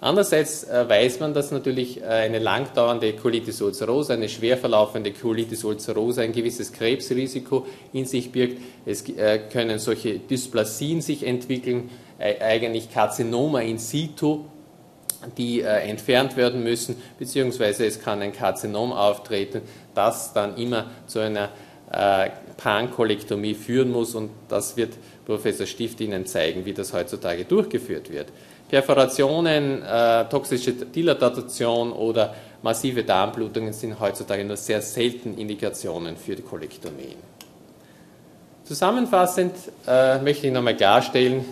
Andererseits 0.00 0.62
äh, 0.62 0.88
weiß 0.88 1.18
man, 1.18 1.34
dass 1.34 1.50
natürlich 1.50 2.00
äh, 2.00 2.04
eine 2.04 2.38
langdauernde 2.38 3.14
Colitis 3.14 3.60
ulcerosa, 3.60 4.14
eine 4.14 4.28
schwer 4.28 4.56
verlaufende 4.56 5.12
Colitis 5.12 5.64
ulcerosa 5.64 6.22
ein 6.22 6.32
gewisses 6.32 6.72
Krebsrisiko 6.72 7.66
in 7.92 8.04
sich 8.04 8.30
birgt. 8.30 8.58
Es 8.86 9.08
äh, 9.08 9.40
können 9.52 9.80
solche 9.80 10.20
Dysplasien 10.20 11.00
sich 11.00 11.26
entwickeln, 11.26 11.90
eigentlich 12.18 12.92
Karzinoma 12.92 13.60
in 13.60 13.78
situ, 13.78 14.44
die 15.36 15.60
entfernt 15.60 16.36
werden 16.36 16.62
müssen, 16.62 16.96
beziehungsweise 17.18 17.86
es 17.86 18.00
kann 18.00 18.22
ein 18.22 18.32
Karzinom 18.32 18.92
auftreten, 18.92 19.62
das 19.94 20.32
dann 20.32 20.56
immer 20.56 20.86
zu 21.06 21.18
einer 21.18 21.50
Pankolektomie 22.56 23.54
führen 23.54 23.90
muss 23.90 24.14
und 24.14 24.30
das 24.48 24.76
wird 24.76 24.92
Professor 25.26 25.66
Stift 25.66 26.00
Ihnen 26.00 26.26
zeigen, 26.26 26.64
wie 26.64 26.72
das 26.72 26.92
heutzutage 26.92 27.44
durchgeführt 27.44 28.10
wird. 28.10 28.28
Perforationen, 28.68 29.82
äh, 29.82 30.28
toxische 30.28 30.72
Dilatation 30.72 31.92
oder 31.92 32.34
massive 32.62 33.02
Darmblutungen 33.02 33.72
sind 33.72 33.98
heutzutage 33.98 34.44
nur 34.44 34.56
sehr 34.56 34.82
selten 34.82 35.38
Indikationen 35.38 36.16
für 36.16 36.36
die 36.36 36.42
Kolektomien. 36.42 37.16
Zusammenfassend 38.64 39.54
äh, 39.86 40.18
möchte 40.18 40.46
ich 40.46 40.52
nochmal 40.52 40.76
klarstellen, 40.76 41.44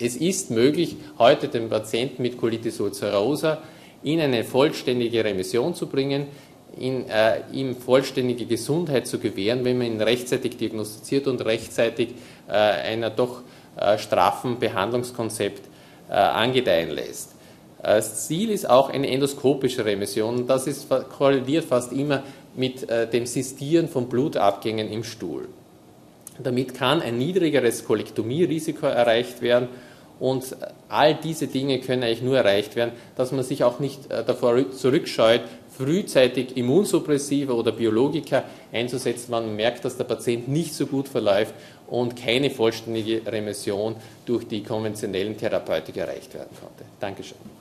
es 0.00 0.16
ist 0.16 0.50
möglich, 0.50 0.96
heute 1.18 1.48
den 1.48 1.68
Patienten 1.68 2.22
mit 2.22 2.38
Colitis 2.38 2.80
ulcerosa 2.80 3.62
in 4.02 4.20
eine 4.20 4.44
vollständige 4.44 5.24
Remission 5.24 5.74
zu 5.74 5.86
bringen, 5.88 6.26
in, 6.78 7.08
äh, 7.08 7.40
ihm 7.52 7.74
vollständige 7.74 8.46
Gesundheit 8.46 9.06
zu 9.06 9.18
gewähren, 9.18 9.64
wenn 9.64 9.78
man 9.78 9.88
ihn 9.88 10.00
rechtzeitig 10.00 10.56
diagnostiziert 10.56 11.26
und 11.26 11.44
rechtzeitig 11.44 12.10
äh, 12.48 12.52
einer 12.52 13.10
doch 13.10 13.42
äh, 13.76 13.98
straffen 13.98 14.58
Behandlungskonzept 14.58 15.62
äh, 16.08 16.12
angedeihen 16.12 16.90
lässt. 16.90 17.32
Äh, 17.82 17.96
das 17.96 18.26
Ziel 18.26 18.50
ist 18.50 18.68
auch 18.70 18.90
eine 18.90 19.08
endoskopische 19.08 19.84
Remission. 19.84 20.46
Das 20.46 20.68
ist, 20.68 20.88
korreliert 20.88 21.64
fast 21.64 21.92
immer 21.92 22.22
mit 22.54 22.88
äh, 22.88 23.08
dem 23.08 23.26
Sistieren 23.26 23.88
von 23.88 24.08
Blutabgängen 24.08 24.90
im 24.90 25.02
Stuhl. 25.02 25.48
Damit 26.40 26.74
kann 26.74 27.02
ein 27.02 27.18
niedrigeres 27.18 27.84
Kolektomierisiko 27.84 28.86
erreicht 28.86 29.42
werden 29.42 29.68
und 30.20 30.56
all 30.88 31.14
diese 31.14 31.46
Dinge 31.46 31.80
können 31.80 32.02
eigentlich 32.02 32.22
nur 32.22 32.36
erreicht 32.36 32.76
werden, 32.76 32.92
dass 33.16 33.32
man 33.32 33.44
sich 33.44 33.64
auch 33.64 33.78
nicht 33.78 34.10
davor 34.10 34.70
zurückscheut, 34.72 35.42
frühzeitig 35.76 36.56
Immunsuppressiva 36.56 37.52
oder 37.52 37.70
Biologika 37.70 38.42
einzusetzen, 38.72 39.32
wenn 39.32 39.46
man 39.46 39.56
merkt, 39.56 39.84
dass 39.84 39.96
der 39.96 40.04
Patient 40.04 40.48
nicht 40.48 40.74
so 40.74 40.86
gut 40.86 41.08
verläuft 41.08 41.54
und 41.86 42.16
keine 42.16 42.50
vollständige 42.50 43.22
Remission 43.30 43.94
durch 44.26 44.46
die 44.48 44.62
konventionellen 44.62 45.36
Therapeutika 45.36 46.00
erreicht 46.00 46.34
werden 46.34 46.50
konnte. 46.60 46.84
Dankeschön. 46.98 47.57